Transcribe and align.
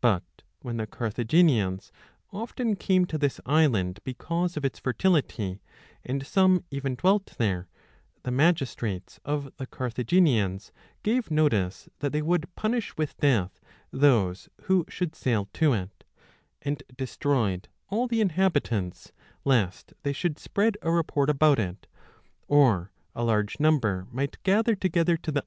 But, 0.00 0.22
when 0.60 0.76
the 0.76 0.86
Carthaginians 0.86 1.90
often 2.30 2.76
837* 2.76 2.78
came 2.78 3.04
to 3.04 3.18
this 3.18 3.40
island 3.44 3.98
because 4.04 4.56
of 4.56 4.64
its 4.64 4.78
fertility, 4.78 5.60
and 6.04 6.24
some 6.24 6.62
even 6.70 6.94
dwelt 6.94 7.34
there, 7.36 7.66
the 8.22 8.30
magistrates 8.30 9.18
of 9.24 9.50
the 9.56 9.66
Carthaginians 9.66 10.70
gave 11.02 11.32
notice 11.32 11.88
that 11.98 12.12
they 12.12 12.22
would 12.22 12.54
punish 12.54 12.96
with 12.96 13.16
death 13.16 13.58
those 13.90 14.48
who 14.66 14.84
should 14.88 15.16
sail 15.16 15.48
to 15.54 15.72
it, 15.72 16.04
and 16.62 16.84
destroyed 16.96 17.66
all 17.90 18.06
the 18.06 18.20
inhabitants, 18.20 19.10
lest 19.44 19.94
they 20.04 20.12
should 20.12 20.38
5 20.38 20.38
thus 20.44 20.48
o 20.82 20.92
(frcMTiv 20.92 21.26
tivai 21.26 21.76
SUK/JVOI/ 23.34 24.14
diro\idovfji. 24.44 25.40